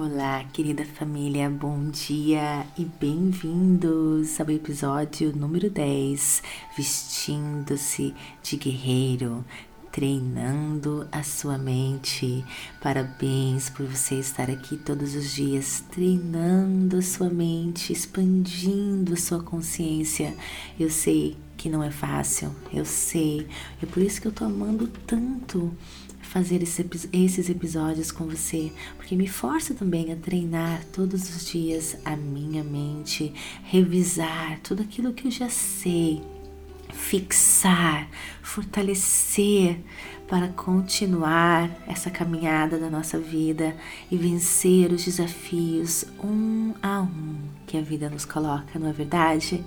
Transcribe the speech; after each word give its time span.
Olá, 0.00 0.44
querida 0.52 0.84
família, 0.84 1.50
bom 1.50 1.90
dia 1.90 2.64
e 2.78 2.84
bem-vindos 2.84 4.40
ao 4.40 4.48
episódio 4.48 5.36
número 5.36 5.68
10, 5.68 6.40
Vestindo-se 6.76 8.14
de 8.40 8.56
Guerreiro, 8.56 9.44
treinando 9.90 11.08
a 11.10 11.24
sua 11.24 11.58
mente. 11.58 12.44
Parabéns 12.80 13.70
por 13.70 13.86
você 13.86 14.14
estar 14.20 14.48
aqui 14.48 14.76
todos 14.76 15.16
os 15.16 15.34
dias 15.34 15.84
treinando 15.90 16.98
a 16.98 17.02
sua 17.02 17.28
mente, 17.28 17.92
expandindo 17.92 19.14
a 19.14 19.16
sua 19.16 19.42
consciência. 19.42 20.32
Eu 20.78 20.90
sei 20.90 21.36
que 21.56 21.68
não 21.68 21.82
é 21.82 21.90
fácil, 21.90 22.54
eu 22.72 22.84
sei. 22.84 23.48
É 23.82 23.86
por 23.86 24.00
isso 24.00 24.22
que 24.22 24.28
eu 24.28 24.32
tô 24.32 24.44
amando 24.44 24.86
tanto 25.08 25.76
fazer 26.28 26.62
esses 26.62 27.48
episódios 27.48 28.12
com 28.12 28.26
você, 28.26 28.70
porque 28.96 29.16
me 29.16 29.26
força 29.26 29.72
também 29.72 30.12
a 30.12 30.16
treinar 30.16 30.84
todos 30.92 31.34
os 31.34 31.46
dias 31.46 31.96
a 32.04 32.14
minha 32.14 32.62
mente, 32.62 33.32
revisar 33.64 34.60
tudo 34.60 34.82
aquilo 34.82 35.14
que 35.14 35.26
eu 35.26 35.30
já 35.30 35.48
sei, 35.48 36.22
fixar, 36.92 38.08
fortalecer 38.42 39.80
para 40.28 40.48
continuar 40.48 41.70
essa 41.86 42.10
caminhada 42.10 42.78
da 42.78 42.90
nossa 42.90 43.18
vida 43.18 43.74
e 44.10 44.16
vencer 44.18 44.92
os 44.92 45.02
desafios 45.06 46.04
um 46.22 46.74
a 46.82 47.00
um 47.00 47.38
que 47.66 47.78
a 47.78 47.82
vida 47.82 48.10
nos 48.10 48.26
coloca, 48.26 48.78
não 48.78 48.88
é 48.88 48.92
verdade? 48.92 49.64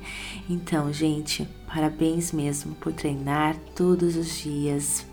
Então, 0.48 0.94
gente, 0.94 1.48
parabéns 1.68 2.32
mesmo 2.32 2.76
por 2.76 2.94
treinar 2.94 3.56
todos 3.76 4.16
os 4.16 4.40
dias 4.42 5.10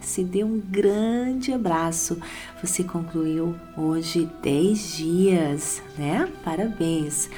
se 0.00 0.22
dê 0.22 0.44
um 0.44 0.60
grande 0.60 1.52
abraço. 1.52 2.18
Você 2.62 2.84
concluiu 2.84 3.56
hoje 3.76 4.30
10 4.42 4.96
dias, 4.96 5.82
né? 5.98 6.30
Parabéns 6.44 7.28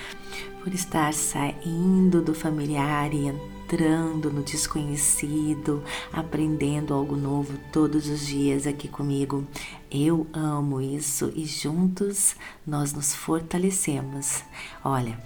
por 0.62 0.72
estar 0.74 1.12
saindo 1.14 2.22
do 2.22 2.34
familiar 2.34 3.12
e 3.12 3.26
entrando 3.26 4.30
no 4.30 4.42
desconhecido, 4.42 5.82
aprendendo 6.12 6.92
algo 6.92 7.16
novo 7.16 7.58
todos 7.72 8.08
os 8.08 8.26
dias 8.26 8.66
aqui 8.66 8.86
comigo. 8.86 9.46
Eu 9.90 10.26
amo 10.32 10.80
isso 10.80 11.32
e 11.34 11.46
juntos 11.46 12.36
nós 12.66 12.92
nos 12.92 13.14
fortalecemos. 13.14 14.42
Olha, 14.84 15.18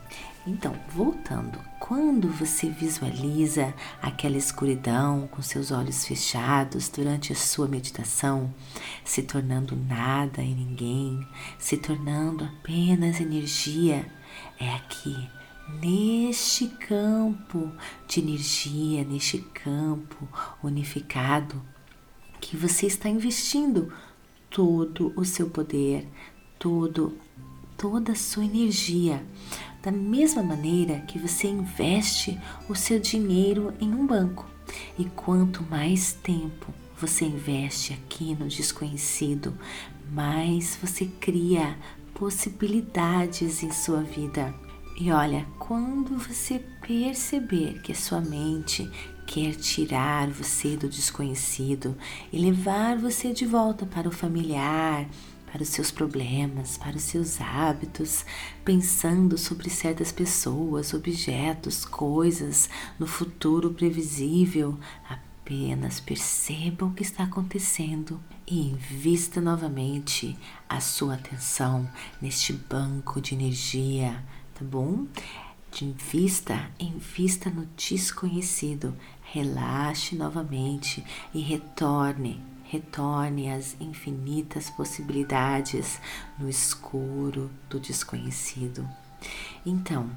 então, 0.47 0.73
voltando, 0.91 1.59
quando 1.81 2.29
você 2.29 2.69
visualiza 2.69 3.75
aquela 4.01 4.37
escuridão 4.37 5.27
com 5.27 5.43
seus 5.43 5.73
olhos 5.73 6.07
fechados 6.07 6.89
durante 6.89 7.33
a 7.33 7.37
sua 7.37 7.67
meditação, 7.67 8.55
se 9.05 9.25
tornando 9.25 9.75
nada 9.75 10.41
e 10.43 10.55
ninguém, 10.55 11.27
se 11.59 11.77
tornando 11.77 12.45
apenas 12.45 13.21
energia, 13.21 14.07
é 14.61 14.73
aqui, 14.73 15.29
neste 15.83 16.69
campo 16.69 17.73
de 18.07 18.21
energia, 18.21 19.03
neste 19.03 19.39
campo 19.39 20.29
unificado, 20.63 21.61
que 22.41 22.57
você 22.57 22.87
está 22.87 23.09
investindo 23.09 23.93
todo 24.49 25.13
o 25.17 25.25
seu 25.25 25.51
poder, 25.51 26.09
todo 26.57 27.19
toda 27.77 28.13
a 28.13 28.17
sua 28.17 28.45
energia 28.45 29.23
da 29.87 29.93
mesma 29.93 30.43
maneira 30.43 30.99
que 31.03 31.17
você 31.17 31.47
investe 31.47 32.37
o 32.69 32.75
seu 32.75 32.99
dinheiro 32.99 33.73
em 33.81 33.95
um 33.95 34.05
banco. 34.05 34.45
E 34.99 35.05
quanto 35.05 35.63
mais 35.71 36.13
tempo 36.13 36.75
você 37.01 37.25
investe 37.25 37.93
aqui 37.93 38.35
no 38.35 38.49
desconhecido, 38.49 39.57
mais 40.11 40.77
você 40.83 41.07
cria 41.21 41.79
possibilidades 42.15 43.63
em 43.63 43.71
sua 43.71 44.03
vida. 44.03 44.53
E 45.01 45.13
olha, 45.13 45.47
quando 45.57 46.19
você 46.19 46.59
perceber 46.85 47.81
que 47.81 47.93
a 47.93 47.95
sua 47.95 48.21
mente 48.21 48.91
quer 49.25 49.55
tirar 49.55 50.29
você 50.29 50.77
do 50.77 50.89
desconhecido 50.89 51.97
e 52.33 52.39
levar 52.41 52.99
você 52.99 53.33
de 53.33 53.47
volta 53.47 53.87
para 53.87 54.09
o 54.09 54.13
familiar, 54.13 55.07
para 55.57 55.63
os 55.63 55.71
seus 55.71 55.91
problemas, 55.91 56.77
para 56.77 56.99
os 56.99 57.03
seus 57.03 57.41
hábitos, 57.41 58.27
pensando 58.63 59.39
sobre 59.39 59.71
certas 59.71 60.13
pessoas, 60.13 60.93
objetos, 60.93 61.83
coisas 61.83 62.69
no 62.99 63.07
futuro 63.07 63.73
previsível. 63.73 64.79
Apenas 65.09 65.99
perceba 65.99 66.85
o 66.85 66.93
que 66.93 67.03
está 67.03 67.25
acontecendo 67.25 68.21
e 68.47 68.69
invista 68.69 69.41
novamente 69.41 70.37
a 70.69 70.79
sua 70.79 71.15
atenção 71.15 71.91
neste 72.21 72.53
banco 72.53 73.19
de 73.19 73.35
energia, 73.35 74.23
tá 74.55 74.63
bom? 74.63 75.07
Invista, 75.81 76.71
invista 76.79 77.49
no 77.49 77.67
desconhecido. 77.75 78.95
Relaxe 79.23 80.17
novamente 80.17 81.03
e 81.33 81.41
retorne 81.41 82.43
retorne 82.69 83.51
às 83.51 83.77
infinitas 83.81 84.69
possibilidades 84.71 86.01
no 86.39 86.49
escuro 86.49 87.51
do 87.71 87.79
desconhecido. 87.79 88.89
Então, 89.65 90.11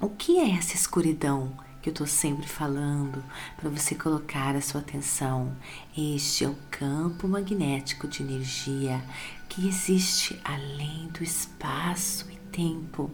o 0.00 0.08
que 0.08 0.38
é 0.38 0.50
essa 0.50 0.74
escuridão 0.74 1.52
que 1.80 1.88
eu 1.88 1.92
estou 1.92 2.06
sempre 2.06 2.46
falando 2.46 3.22
para 3.56 3.70
você 3.70 3.94
colocar 3.94 4.56
a 4.56 4.60
sua 4.60 4.80
atenção? 4.80 5.56
Este 5.96 6.44
é 6.44 6.48
o 6.48 6.58
campo 6.70 7.28
magnético 7.28 8.08
de 8.08 8.22
energia 8.22 9.02
que 9.48 9.66
existe 9.66 10.40
além 10.44 11.08
do 11.08 11.22
espaço 11.22 12.30
e 12.30 12.36
tempo 12.50 13.10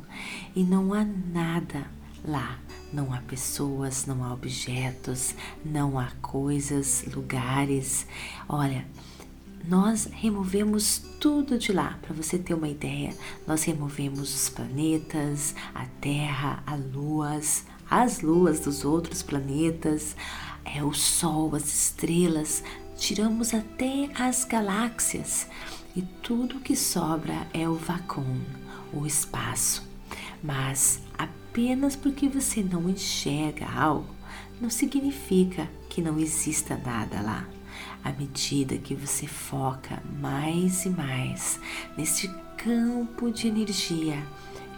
e 0.57 0.65
não 0.65 0.95
há 0.95 1.05
nada 1.05 1.87
lá 2.25 2.59
não 2.93 3.13
há 3.13 3.19
pessoas, 3.19 4.05
não 4.07 4.23
há 4.23 4.33
objetos, 4.35 5.35
não 5.65 5.99
há 5.99 6.11
coisas, 6.21 7.05
lugares. 7.13 8.07
Olha, 8.49 8.87
nós 9.67 10.09
removemos 10.13 10.99
tudo 11.19 11.59
de 11.59 11.73
lá. 11.73 11.99
Para 12.03 12.15
você 12.15 12.39
ter 12.39 12.55
uma 12.55 12.69
ideia, 12.69 13.17
nós 13.47 13.65
removemos 13.65 14.35
os 14.35 14.49
planetas, 14.51 15.55
a 15.75 15.87
Terra, 16.01 16.63
as 16.67 16.81
luas, 16.93 17.65
as 17.91 18.21
luas 18.21 18.61
dos 18.61 18.85
outros 18.85 19.23
planetas, 19.23 20.15
é 20.65 20.83
o 20.83 20.93
Sol, 20.93 21.55
as 21.55 21.67
estrelas, 21.73 22.63
tiramos 22.97 23.55
até 23.55 24.11
as 24.15 24.45
galáxias 24.45 25.47
e 25.97 26.03
tudo 26.03 26.61
que 26.61 26.77
sobra 26.77 27.47
é 27.53 27.69
o 27.69 27.75
vácuo, 27.75 28.25
o 28.93 29.07
espaço. 29.07 29.87
Mas 30.43 31.01
apenas 31.53 31.95
porque 31.95 32.31
você 32.31 32.63
não 32.63 32.89
enxerga 32.89 33.69
algo, 33.71 34.09
não 34.59 34.71
significa 34.71 35.69
que 35.91 36.01
não 36.01 36.19
exista 36.19 36.81
nada 36.83 37.21
lá. 37.21 37.47
À 38.03 38.11
medida 38.11 38.79
que 38.79 38.95
você 38.95 39.27
foca 39.27 40.03
mais 40.19 40.87
e 40.87 40.89
mais 40.89 41.61
nesse 41.95 42.27
campo 42.57 43.31
de 43.31 43.49
energia, 43.49 44.17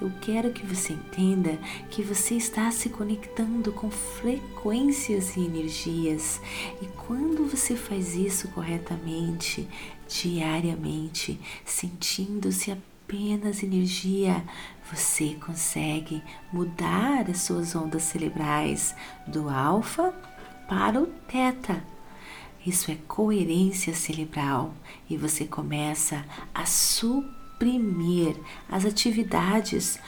eu 0.00 0.10
quero 0.20 0.52
que 0.52 0.66
você 0.66 0.94
entenda 0.94 1.56
que 1.90 2.02
você 2.02 2.34
está 2.34 2.68
se 2.72 2.88
conectando 2.88 3.70
com 3.70 3.88
frequências 3.88 5.36
e 5.36 5.40
energias, 5.40 6.40
e 6.82 6.86
quando 7.06 7.48
você 7.48 7.76
faz 7.76 8.16
isso 8.16 8.48
corretamente, 8.48 9.68
diariamente, 10.08 11.38
sentindo-se 11.64 12.72
apenas 12.72 12.93
energia, 13.14 14.44
você 14.90 15.34
consegue 15.44 16.22
mudar 16.52 17.30
as 17.30 17.42
suas 17.42 17.74
ondas 17.74 18.02
cerebrais 18.02 18.94
do 19.26 19.48
alfa 19.48 20.12
para 20.68 21.00
o 21.00 21.06
teta. 21.06 21.82
Isso 22.66 22.90
é 22.90 22.96
coerência 23.06 23.94
cerebral 23.94 24.74
e 25.08 25.16
você 25.16 25.44
começa 25.44 26.24
a 26.54 26.64
suprimir 26.64 28.36
as 28.70 28.84
atividades 28.84 29.98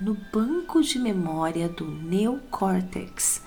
no 0.00 0.16
banco 0.32 0.82
de 0.82 0.98
memória 0.98 1.68
do 1.68 1.86
neocórtex, 1.86 3.42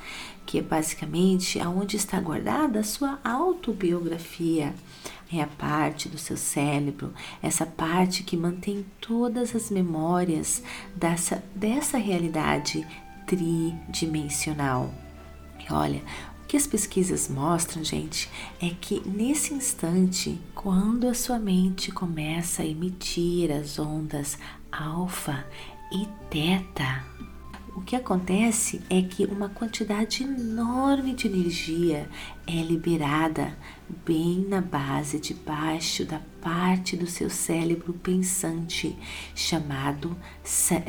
que 0.46 0.60
é 0.60 0.62
basicamente 0.62 1.60
aonde 1.60 1.96
está 1.96 2.20
guardada 2.20 2.80
a 2.80 2.84
sua 2.84 3.20
autobiografia 3.24 4.74
é 5.32 5.42
a 5.42 5.48
parte 5.48 6.10
do 6.10 6.18
seu 6.18 6.36
cérebro, 6.36 7.14
essa 7.42 7.66
parte 7.66 8.24
que 8.24 8.36
mantém 8.36 8.86
todas 9.00 9.56
as 9.56 9.70
memórias 9.70 10.64
dessa, 10.96 11.44
dessa 11.54 11.98
realidade 11.98 12.86
tridimensional. 13.28 14.92
olha, 15.70 16.02
o 16.44 16.48
que 16.48 16.58
as 16.58 16.66
pesquisas 16.66 17.30
mostram, 17.30 17.84
gente, 17.84 18.28
é 18.60 18.72
que 18.82 19.08
nesse 19.08 19.54
instante, 19.54 20.42
quando 20.56 21.08
a 21.08 21.14
sua 21.14 21.38
mente 21.38 21.92
começa 21.92 22.64
a 22.64 22.66
emitir 22.66 23.52
as 23.52 23.78
ondas 23.78 24.36
alfa 24.72 25.46
e 25.92 26.08
teta, 26.30 27.04
o 27.76 27.82
que 27.82 27.96
acontece 27.96 28.82
é 28.90 29.02
que 29.02 29.26
uma 29.26 29.50
quantidade 29.50 30.24
enorme 30.24 31.14
de 31.14 31.28
energia 31.28 32.08
é 32.46 32.62
liberada 32.62 33.58
bem 34.06 34.46
na 34.48 34.62
base 34.62 35.20
de 35.20 35.34
baixo 35.34 36.06
da 36.06 36.20
parte 36.42 36.96
do 36.96 37.08
seu 37.08 37.30
cérebro 37.30 37.94
pensante, 37.94 38.98
chamado 39.34 40.16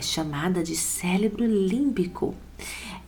chamada 0.03 0.63
de 0.63 0.77
cérebro 0.77 1.47
límbico. 1.47 2.35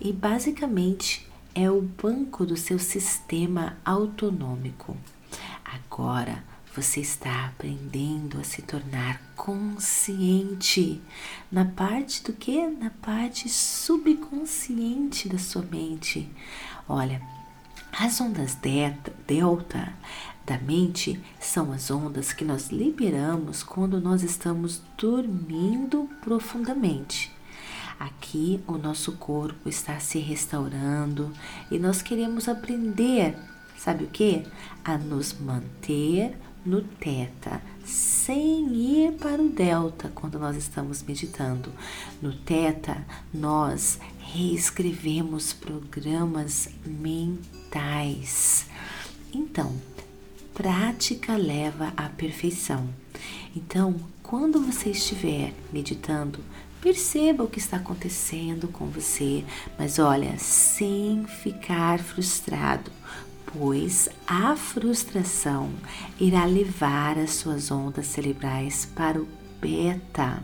E 0.01 0.13
basicamente 0.13 1.29
é 1.55 1.71
o 1.71 1.83
banco 1.83 2.47
do 2.47 2.57
seu 2.57 2.79
sistema 2.79 3.77
autonômico. 3.85 4.97
Agora, 5.65 6.43
você 6.75 7.01
está 7.01 7.47
aprendendo 7.47 8.41
a 8.41 8.45
se 8.45 8.63
tornar 8.63 9.21
consciente 9.37 11.03
na 11.51 11.67
parte 11.67 12.23
do 12.23 12.33
que? 12.33 12.67
Na 12.67 12.89
parte 12.89 13.49
subconsciente 13.49 15.29
da 15.29 15.39
sua 15.39 15.63
mente. 15.63 16.31
Olha, 16.89 17.21
as 17.93 18.19
ondas 18.23 18.55
delta, 18.55 19.93
da 20.47 20.59
mente 20.59 21.21
são 21.39 21.73
as 21.73 21.91
ondas 21.91 22.33
que 22.33 22.45
nós 22.45 22.71
liberamos 22.71 23.63
quando 23.63 24.01
nós 24.01 24.23
estamos 24.23 24.81
dormindo 24.97 26.09
profundamente. 26.23 27.31
Aqui 28.01 28.65
o 28.67 28.79
nosso 28.79 29.13
corpo 29.13 29.69
está 29.69 30.01
se 30.01 30.19
restaurando 30.19 31.31
e 31.71 31.79
nós 31.79 32.01
queremos 32.01 32.49
aprender, 32.49 33.37
sabe 33.77 34.05
o 34.05 34.09
que? 34.09 34.45
A 34.85 34.97
nos 34.97 35.39
manter 35.39 36.37
no 36.65 36.83
teta, 36.83 37.61
sem 37.85 38.73
ir 38.75 39.13
para 39.13 39.43
o 39.43 39.49
delta 39.49 40.11
quando 40.15 40.39
nós 40.39 40.57
estamos 40.57 41.03
meditando. 41.03 41.73
No 42.21 42.33
teta, 42.33 43.05
nós 43.33 43.99
reescrevemos 44.19 45.53
programas 45.53 46.69
mentais. 46.87 48.67
Então, 49.35 49.75
prática 50.55 51.37
leva 51.37 51.93
à 51.97 52.09
perfeição. 52.09 52.89
Então, 53.57 53.97
quando 54.23 54.61
você 54.61 54.91
estiver 54.91 55.53
meditando, 55.73 56.41
perceba 56.81 57.45
o 57.45 57.49
que 57.49 57.59
está 57.59 57.77
acontecendo 57.77 58.69
com 58.69 58.87
você, 58.87 59.45
mas 59.79 59.99
olha, 59.99 60.39
sem 60.39 61.27
ficar 61.27 61.99
frustrado, 61.99 62.91
pois 63.53 64.09
a 64.27 64.57
frustração 64.57 65.71
irá 66.19 66.45
levar 66.45 67.17
as 67.19 67.31
suas 67.33 67.71
ondas 67.71 68.07
cerebrais 68.07 68.87
para 68.87 69.21
o 69.21 69.29
beta. 69.61 70.43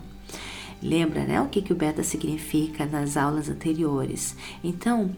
Lembra, 0.81 1.25
né, 1.25 1.41
o 1.41 1.47
que, 1.47 1.61
que 1.61 1.73
o 1.73 1.75
beta 1.75 2.03
significa 2.03 2.85
nas 2.85 3.17
aulas 3.17 3.49
anteriores? 3.49 4.33
Então, 4.63 5.13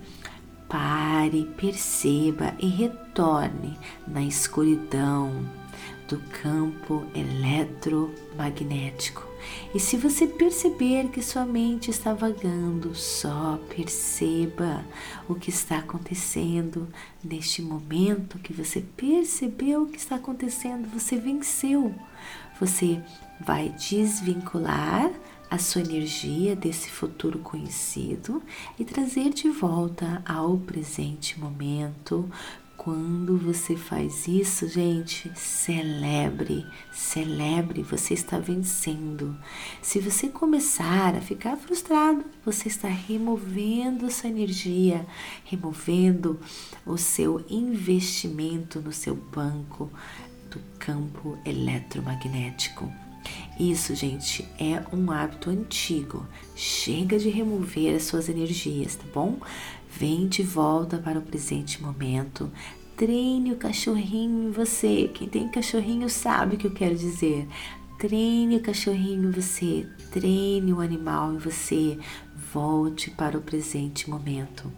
pare, 0.67 1.47
perceba 1.57 2.55
e 2.59 2.67
retorne 2.67 3.77
na 4.07 4.23
escuridão 4.23 5.45
do 6.07 6.17
campo 6.41 7.05
eletromagnético. 7.13 9.31
E 9.73 9.79
se 9.79 9.97
você 9.97 10.27
perceber 10.27 11.09
que 11.09 11.21
sua 11.21 11.45
mente 11.45 11.89
está 11.89 12.13
vagando, 12.13 12.93
só 12.95 13.59
perceba 13.75 14.85
o 15.27 15.35
que 15.35 15.49
está 15.49 15.77
acontecendo 15.79 16.88
neste 17.23 17.61
momento 17.61 18.39
que 18.39 18.53
você 18.53 18.81
percebeu 18.81 19.83
o 19.83 19.88
que 19.88 19.97
está 19.97 20.15
acontecendo, 20.15 20.88
você 20.88 21.17
venceu. 21.17 21.93
Você 22.59 23.01
vai 23.39 23.69
desvincular 23.69 25.11
a 25.51 25.57
sua 25.57 25.81
energia 25.81 26.55
desse 26.55 26.89
futuro 26.89 27.39
conhecido 27.39 28.41
e 28.79 28.85
trazer 28.85 29.31
de 29.31 29.49
volta 29.49 30.23
ao 30.25 30.57
presente 30.57 31.37
momento 31.37 32.29
quando 32.83 33.38
você 33.38 33.75
faz 33.75 34.28
isso, 34.28 34.68
gente, 34.68 35.31
celebre, 35.36 36.66
celebre, 36.92 37.83
você 37.83 38.16
está 38.16 38.39
vencendo. 38.39 39.38
Se 39.83 40.00
você 40.00 40.28
começar 40.28 41.16
a 41.16 41.22
ficar 41.22 41.57
frustrado, 41.57 42.25
você 42.44 42.69
está 42.69 42.88
removendo 42.88 44.10
sua 44.10 44.31
energia, 44.31 45.06
removendo 45.45 46.39
o 46.83 46.98
seu 46.98 47.45
investimento 47.48 48.81
no 48.81 48.92
seu 48.92 49.13
banco 49.16 49.88
do 50.50 50.60
campo 50.80 51.38
eletromagnético. 51.45 52.92
Isso, 53.60 53.94
gente, 53.94 54.44
é 54.57 54.83
um 54.92 55.12
hábito 55.12 55.51
antigo. 55.51 56.25
Chega 56.56 57.19
de 57.19 57.30
remover 57.30 57.95
as 57.95 58.04
suas 58.06 58.28
energias, 58.28 58.95
tá 58.95 59.04
bom? 59.13 59.38
Vem 59.97 60.27
de 60.27 60.41
volta 60.41 60.97
para 60.97 61.19
o 61.19 61.21
presente 61.21 61.81
momento. 61.81 62.49
Treine 62.95 63.51
o 63.51 63.57
cachorrinho 63.57 64.47
em 64.47 64.51
você. 64.51 65.09
Quem 65.13 65.27
tem 65.27 65.47
cachorrinho 65.47 66.09
sabe 66.09 66.55
o 66.55 66.57
que 66.57 66.67
eu 66.67 66.73
quero 66.73 66.95
dizer. 66.95 67.47
Treine 67.99 68.57
o 68.57 68.61
cachorrinho 68.61 69.29
em 69.29 69.31
você. 69.31 69.88
Treine 70.11 70.73
o 70.73 70.79
animal 70.79 71.33
em 71.33 71.38
você. 71.38 71.99
Volte 72.53 73.11
para 73.11 73.38
o 73.38 73.41
presente 73.41 74.09
momento. 74.09 74.71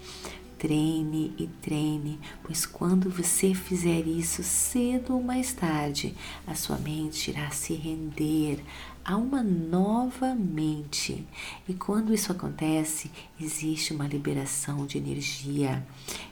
Treine 0.58 1.34
e 1.38 1.48
treine, 1.62 2.18
pois 2.42 2.66
quando 2.66 3.10
você 3.10 3.54
fizer 3.54 4.08
isso 4.08 4.42
cedo 4.42 5.14
ou 5.16 5.22
mais 5.22 5.52
tarde, 5.52 6.16
a 6.48 6.56
sua 6.56 6.78
mente 6.78 7.32
irá 7.32 7.50
se 7.52 7.74
render 7.74 8.64
a 9.06 9.18
uma 9.18 9.44
nova 9.44 10.34
mente. 10.34 11.28
E 11.68 11.74
quando 11.74 12.14
isso 12.14 12.32
acontece, 12.32 13.12
existe 13.40 13.94
uma 13.94 14.08
liberação 14.08 14.86
de 14.86 14.98
energia. 14.98 15.86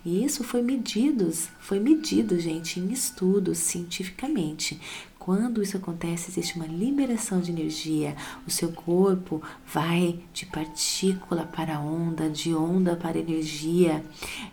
E 0.05 0.23
isso 0.23 0.43
foi 0.43 0.61
medido, 0.61 1.31
foi 1.59 1.79
medido, 1.79 2.39
gente, 2.39 2.79
em 2.79 2.91
estudos 2.91 3.57
cientificamente. 3.57 4.79
Quando 5.19 5.61
isso 5.61 5.77
acontece, 5.77 6.31
existe 6.31 6.55
uma 6.55 6.65
liberação 6.65 7.41
de 7.41 7.51
energia. 7.51 8.15
O 8.47 8.49
seu 8.49 8.71
corpo 8.71 9.41
vai 9.71 10.19
de 10.33 10.47
partícula 10.47 11.43
para 11.45 11.79
onda, 11.79 12.27
de 12.29 12.55
onda 12.55 12.95
para 12.95 13.19
energia. 13.19 14.03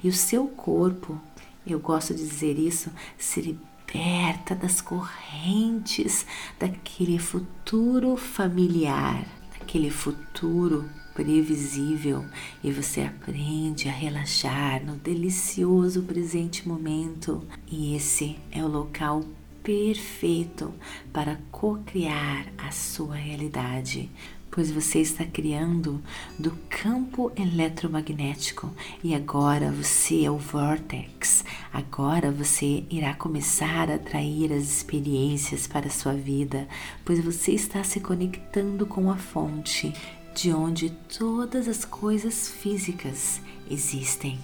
E 0.05 0.09
o 0.09 0.13
seu 0.13 0.47
corpo, 0.47 1.19
eu 1.67 1.79
gosto 1.79 2.13
de 2.13 2.21
dizer 2.21 2.59
isso, 2.59 2.91
se 3.17 3.59
liberta 3.89 4.55
das 4.55 4.81
correntes 4.81 6.27
daquele 6.59 7.19
futuro 7.19 8.17
familiar, 8.17 9.25
daquele 9.59 9.91
futuro 9.91 10.89
previsível 11.15 12.25
e 12.63 12.71
você 12.71 13.03
aprende 13.03 13.89
a 13.89 13.93
relaxar 13.93 14.85
no 14.85 14.95
delicioso 14.97 16.03
presente 16.03 16.69
momento. 16.69 17.43
E 17.67 17.97
esse 17.97 18.39
é 18.53 18.63
o 18.63 18.69
local 18.69 19.25
perfeito 19.63 20.73
para 21.13 21.39
co-criar 21.51 22.47
a 22.57 22.71
sua 22.71 23.17
realidade, 23.17 24.11
pois 24.51 24.71
você 24.71 25.01
está 25.01 25.25
criando 25.25 26.03
do 26.39 26.51
campo 26.69 27.31
eletromagnético 27.37 28.73
e 29.03 29.15
agora 29.15 29.71
você 29.71 30.25
é 30.25 30.31
o 30.31 30.39
vortex. 30.39 31.45
Agora 31.73 32.31
você 32.31 32.85
irá 32.91 33.15
começar 33.15 33.91
a 33.91 33.95
atrair 33.95 34.53
as 34.53 34.65
experiências 34.65 35.67
para 35.67 35.87
a 35.87 35.91
sua 35.91 36.15
vida, 36.15 36.67
pois 37.05 37.23
você 37.23 37.53
está 37.53 37.83
se 37.85 38.01
conectando 38.01 38.87
com 38.87 39.11
a 39.11 39.17
fonte 39.17 39.93
de 40.35 40.53
onde 40.53 40.91
todas 41.19 41.67
as 41.67 41.85
coisas 41.85 42.49
físicas 42.49 43.41
existem. 43.71 44.39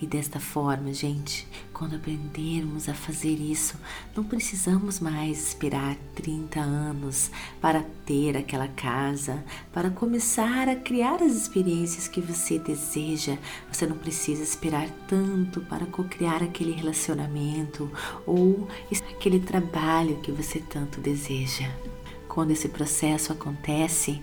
E 0.00 0.06
desta 0.06 0.40
forma, 0.40 0.92
gente, 0.92 1.46
quando 1.72 1.96
aprendermos 1.96 2.88
a 2.88 2.94
fazer 2.94 3.34
isso, 3.34 3.78
não 4.14 4.22
precisamos 4.22 5.00
mais 5.00 5.48
esperar 5.48 5.96
30 6.14 6.60
anos 6.60 7.30
para 7.60 7.84
ter 8.04 8.36
aquela 8.36 8.68
casa, 8.68 9.44
para 9.72 9.90
começar 9.90 10.68
a 10.68 10.76
criar 10.76 11.22
as 11.22 11.32
experiências 11.32 12.08
que 12.08 12.20
você 12.20 12.58
deseja. 12.58 13.36
Você 13.72 13.86
não 13.86 13.96
precisa 13.96 14.42
esperar 14.42 14.88
tanto 15.08 15.60
para 15.62 15.86
co-criar 15.86 16.42
aquele 16.42 16.72
relacionamento 16.72 17.90
ou 18.26 18.68
aquele 19.10 19.40
trabalho 19.40 20.20
que 20.20 20.30
você 20.30 20.60
tanto 20.60 21.00
deseja. 21.00 21.70
Quando 22.28 22.50
esse 22.50 22.68
processo 22.68 23.32
acontece, 23.32 24.20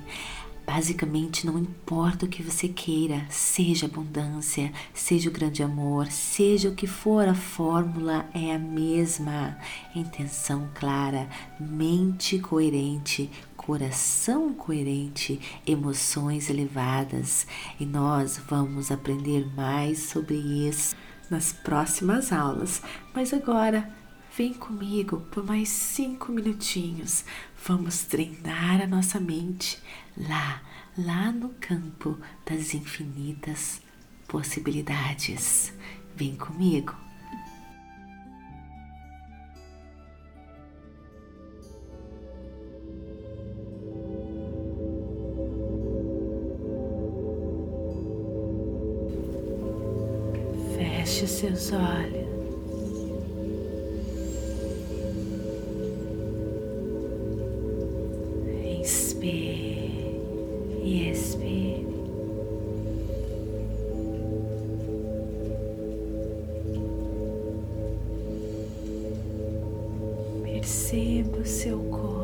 Basicamente, 0.73 1.45
não 1.45 1.59
importa 1.59 2.25
o 2.25 2.29
que 2.29 2.41
você 2.41 2.69
queira, 2.69 3.25
seja 3.29 3.87
abundância, 3.87 4.71
seja 4.93 5.29
o 5.29 5.33
grande 5.33 5.61
amor, 5.61 6.09
seja 6.09 6.69
o 6.69 6.73
que 6.73 6.87
for, 6.87 7.27
a 7.27 7.33
fórmula 7.33 8.25
é 8.33 8.55
a 8.55 8.57
mesma. 8.57 9.57
Intenção 9.93 10.69
clara, 10.73 11.27
mente 11.59 12.39
coerente, 12.39 13.29
coração 13.57 14.53
coerente, 14.53 15.41
emoções 15.67 16.49
elevadas. 16.49 17.45
E 17.77 17.85
nós 17.85 18.39
vamos 18.47 18.91
aprender 18.91 19.45
mais 19.53 20.03
sobre 20.03 20.35
isso 20.35 20.95
nas 21.29 21.51
próximas 21.51 22.31
aulas. 22.31 22.81
Mas 23.13 23.33
agora, 23.33 23.91
Vem 24.38 24.53
comigo 24.53 25.21
por 25.29 25.43
mais 25.45 25.67
cinco 25.67 26.31
minutinhos. 26.31 27.25
Vamos 27.65 28.03
treinar 28.05 28.81
a 28.81 28.88
nossa 28.88 29.19
mente 29.19 29.77
lá 30.17 30.61
lá 30.97 31.31
no 31.31 31.50
campo 31.59 32.17
das 32.45 32.73
infinitas 32.73 33.81
possibilidades. 34.27 35.73
Vem 36.15 36.35
comigo. 36.35 36.95
Feche 50.77 51.27
seus 51.27 51.71
olhos. 51.71 52.20
Perceba 71.41 71.43
o 71.43 71.45
seu 71.45 71.79
corpo. 71.89 72.21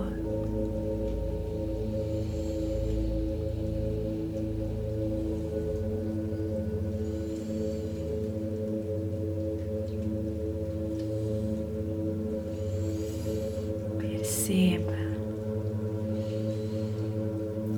Perceba 13.97 14.93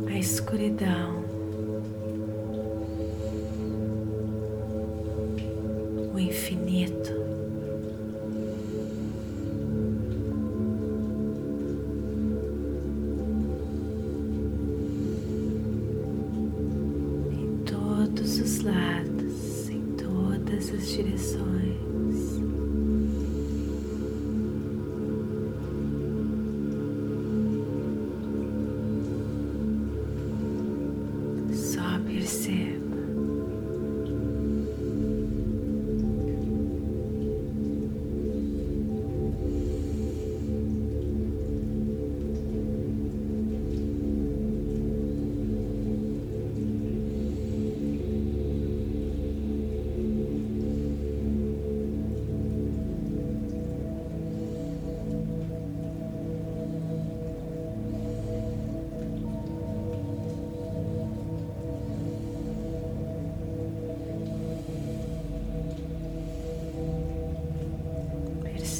a 0.07 0.17
escuridão, 0.17 1.28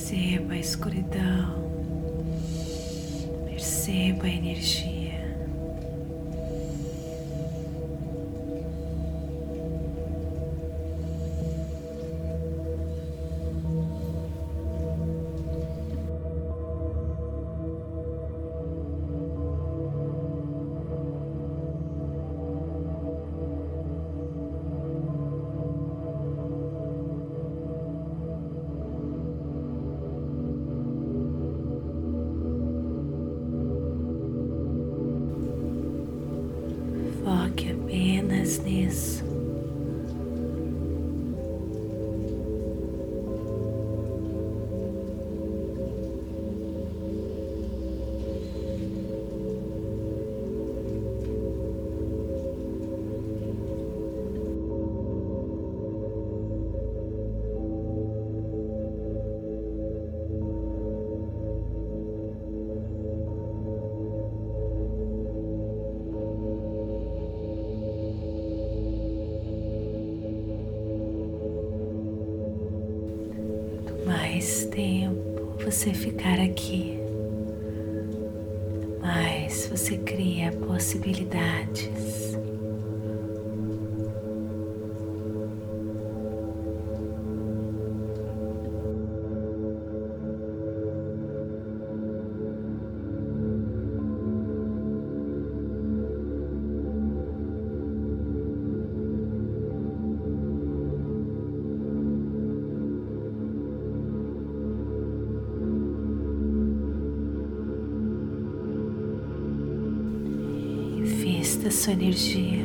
Perceba 0.09 0.53
a 0.55 0.57
escuridão, 0.57 1.71
perceba 3.45 4.25
a 4.25 4.29
energia. 4.29 4.98
Você 75.71 75.93
ficar 75.93 76.39
aqui, 76.39 76.99
mais 78.99 79.67
você 79.67 79.97
cria 79.97 80.51
possibilidades. 80.51 82.28
Sua 111.69 111.93
energia. 111.93 112.58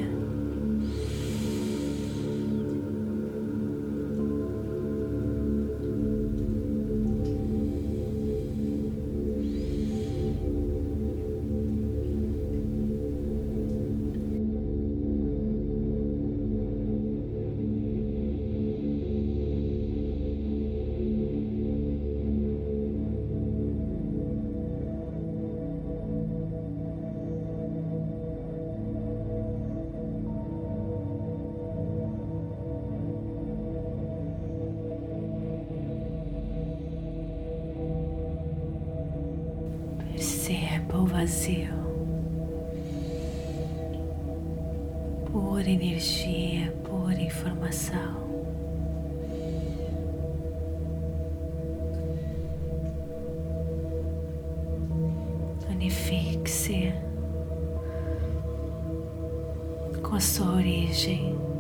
Perceba 41.35 41.75
o 41.75 41.75
vazio. 41.75 41.75
Pura 45.33 45.69
energia, 45.69 46.73
pura 46.85 47.21
informação. 47.21 48.23
Unifique-se. 55.69 56.93
com 60.03 60.17
a 60.17 60.21
sua 60.21 60.55
origem. 60.55 61.54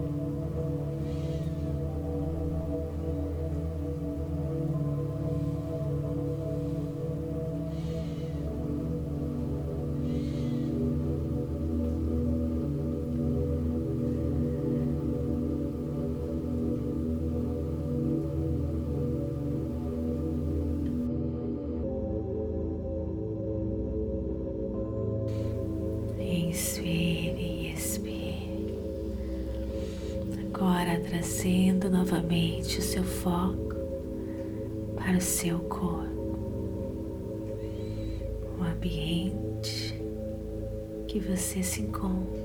Trazendo 31.25 31.88
novamente 31.88 32.78
o 32.81 32.83
seu 32.83 33.02
foco 33.02 33.75
para 34.95 35.16
o 35.16 35.21
seu 35.23 35.59
corpo, 35.59 36.38
o 38.59 38.62
ambiente 38.62 39.99
que 41.09 41.19
você 41.19 41.62
se 41.62 41.81
encontra. 41.81 42.45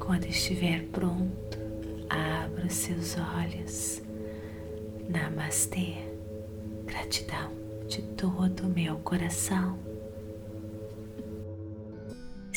Quando 0.00 0.24
estiver 0.24 0.82
pronto, 0.84 1.58
abra 2.08 2.70
seus 2.70 3.18
olhos. 3.18 4.00
Namastê. 5.10 5.96
Gratidão 6.86 7.52
de 7.86 8.00
todo 8.00 8.60
o 8.60 8.70
meu 8.70 8.96
coração. 8.96 9.87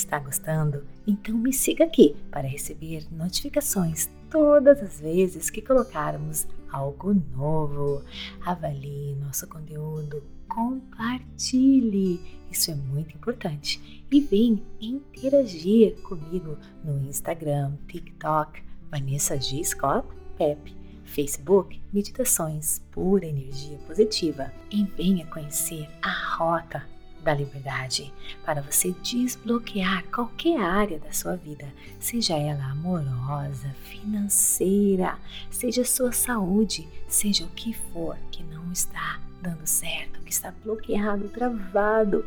Está 0.01 0.17
gostando? 0.17 0.83
Então 1.05 1.37
me 1.37 1.53
siga 1.53 1.85
aqui 1.85 2.15
para 2.31 2.47
receber 2.47 3.05
notificações 3.11 4.09
todas 4.31 4.81
as 4.81 4.99
vezes 4.99 5.51
que 5.51 5.61
colocarmos 5.61 6.47
algo 6.71 7.13
novo. 7.13 8.03
Avalie 8.43 9.15
nosso 9.21 9.47
conteúdo, 9.47 10.23
compartilhe, 10.49 12.19
isso 12.51 12.71
é 12.71 12.75
muito 12.75 13.15
importante. 13.15 14.03
E 14.11 14.19
vem 14.21 14.63
interagir 14.81 16.01
comigo 16.01 16.57
no 16.83 17.07
Instagram, 17.07 17.73
TikTok, 17.87 18.63
Vanessa 18.89 19.39
G. 19.39 19.63
Scott 19.63 20.07
Pep 20.35 20.75
Facebook 21.05 21.79
Meditações 21.93 22.79
Pura 22.91 23.27
Energia 23.27 23.77
Positiva 23.85 24.51
e 24.71 24.83
venha 24.83 25.27
conhecer 25.27 25.87
a 26.01 26.35
Rota 26.35 26.89
da 27.21 27.33
Liberdade 27.33 28.13
para 28.45 28.61
você 28.61 28.91
desbloquear 29.03 30.03
qualquer 30.05 30.59
área 30.59 30.99
da 30.99 31.11
sua 31.11 31.35
vida, 31.35 31.71
seja 31.99 32.35
ela 32.35 32.71
amorosa, 32.71 33.69
financeira, 33.83 35.17
seja 35.49 35.85
sua 35.85 36.11
saúde, 36.11 36.87
seja 37.07 37.45
o 37.45 37.49
que 37.49 37.73
for 37.73 38.17
que 38.31 38.43
não 38.43 38.71
está 38.71 39.19
dando 39.41 39.65
certo, 39.65 40.21
que 40.21 40.31
está 40.31 40.53
bloqueado, 40.63 41.29
travado. 41.29 42.25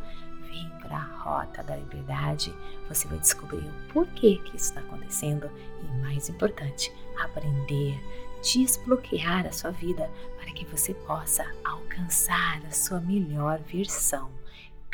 Vem 0.48 0.68
para 0.80 0.96
a 0.96 1.16
Rota 1.18 1.62
da 1.62 1.76
Liberdade, 1.76 2.54
você 2.88 3.08
vai 3.08 3.18
descobrir 3.18 3.66
o 3.66 3.92
porquê 3.92 4.40
que 4.44 4.56
isso 4.56 4.66
está 4.66 4.80
acontecendo 4.80 5.50
e, 5.82 6.00
mais 6.02 6.28
importante, 6.28 6.92
aprender 7.18 7.98
desbloquear 8.52 9.46
a 9.46 9.52
sua 9.52 9.70
vida 9.70 10.10
para 10.36 10.52
que 10.52 10.66
você 10.66 10.92
possa 10.92 11.46
alcançar 11.64 12.60
a 12.66 12.70
sua 12.70 13.00
melhor 13.00 13.58
versão. 13.60 14.30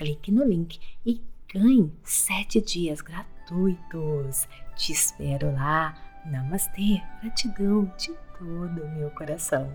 Clique 0.01 0.33
no 0.33 0.43
link 0.43 0.81
e 1.05 1.21
ganhe 1.53 1.93
sete 2.03 2.59
dias 2.59 3.03
gratuitos. 3.03 4.49
Te 4.75 4.93
espero 4.93 5.53
lá. 5.53 5.95
Namastê, 6.25 7.03
gratidão 7.21 7.85
de 7.99 8.15
todo 8.39 8.83
o 8.83 8.91
meu 8.97 9.11
coração. 9.11 9.71